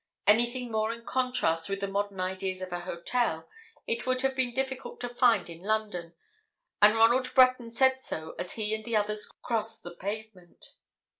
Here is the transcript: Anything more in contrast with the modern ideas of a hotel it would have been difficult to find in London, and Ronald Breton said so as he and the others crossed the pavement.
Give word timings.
Anything 0.25 0.71
more 0.71 0.91
in 0.91 1.05
contrast 1.05 1.69
with 1.69 1.79
the 1.81 1.87
modern 1.87 2.19
ideas 2.19 2.59
of 2.59 2.73
a 2.73 2.79
hotel 2.79 3.47
it 3.85 4.07
would 4.07 4.21
have 4.23 4.35
been 4.35 4.51
difficult 4.51 4.99
to 5.01 5.09
find 5.09 5.47
in 5.47 5.61
London, 5.61 6.15
and 6.81 6.95
Ronald 6.95 7.31
Breton 7.35 7.69
said 7.69 7.99
so 7.99 8.33
as 8.39 8.53
he 8.53 8.73
and 8.73 8.83
the 8.83 8.95
others 8.95 9.29
crossed 9.43 9.83
the 9.83 9.91
pavement. 9.93 10.69